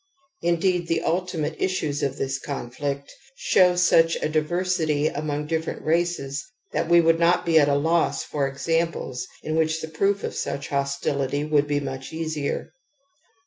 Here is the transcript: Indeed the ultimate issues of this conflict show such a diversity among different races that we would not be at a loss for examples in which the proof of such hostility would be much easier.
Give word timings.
Indeed 0.41 0.87
the 0.87 1.03
ultimate 1.03 1.55
issues 1.61 2.01
of 2.01 2.17
this 2.17 2.39
conflict 2.39 3.13
show 3.35 3.75
such 3.75 4.15
a 4.15 4.29
diversity 4.29 5.07
among 5.07 5.45
different 5.45 5.85
races 5.85 6.43
that 6.71 6.89
we 6.89 6.99
would 6.99 7.19
not 7.19 7.45
be 7.45 7.59
at 7.59 7.69
a 7.69 7.75
loss 7.75 8.23
for 8.23 8.47
examples 8.47 9.27
in 9.43 9.55
which 9.55 9.79
the 9.79 9.87
proof 9.87 10.23
of 10.23 10.33
such 10.33 10.69
hostility 10.69 11.43
would 11.43 11.67
be 11.67 11.79
much 11.79 12.13
easier. 12.13 12.73